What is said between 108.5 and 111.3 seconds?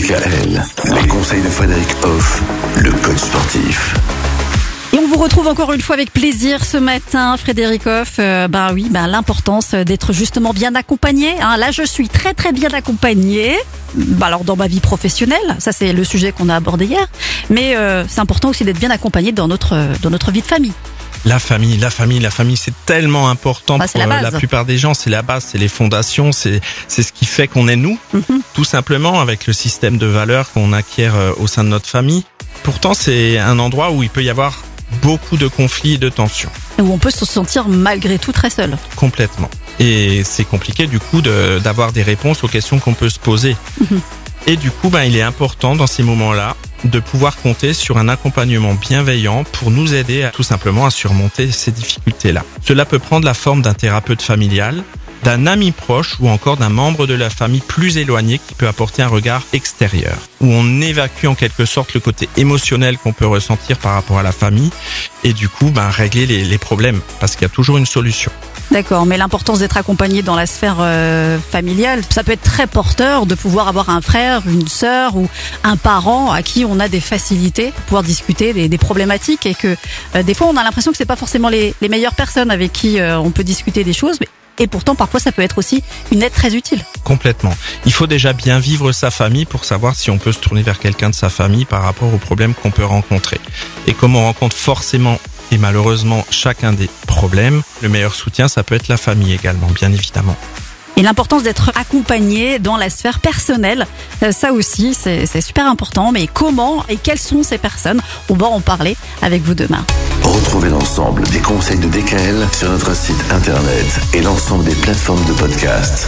parler avec vous demain. Retrouvez l'ensemble